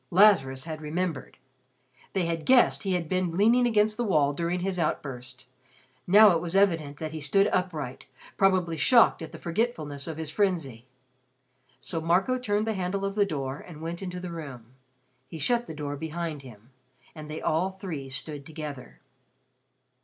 [0.09, 1.37] Lazarus had remembered.
[2.13, 5.45] They had guessed he had been leaning against the wall during his outburst.
[6.07, 10.31] Now it was evident that he stood upright, probably shocked at the forgetfulness of his
[10.31, 10.87] frenzy.
[11.81, 14.73] So Marco turned the handle of the door and went into the room.
[15.27, 16.71] He shut the door behind him,
[17.13, 19.01] and they all three stood together.